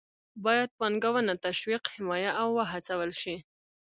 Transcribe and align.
باید 0.45 0.69
پانګونه 0.79 1.33
تشویق، 1.45 1.83
حمایه 1.95 2.31
او 2.41 2.47
وهڅول 2.57 3.11
شي. 3.21 3.35